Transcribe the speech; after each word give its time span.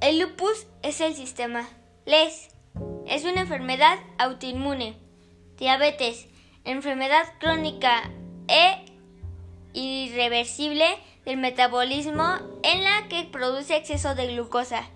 El 0.00 0.20
lupus 0.20 0.66
es 0.82 1.00
el 1.00 1.12
sistema 1.14 1.68
LES. 2.04 2.50
Es 3.08 3.24
una 3.24 3.40
enfermedad 3.40 3.98
autoinmune. 4.16 4.96
Diabetes. 5.58 6.28
Enfermedad 6.64 7.24
crónica 7.40 8.10
e 8.46 8.84
irreversible 9.72 10.86
del 11.24 11.38
metabolismo 11.38 12.36
en 12.62 12.84
la 12.84 13.08
que 13.08 13.24
produce 13.24 13.76
exceso 13.76 14.14
de 14.14 14.28
glucosa. 14.28 14.88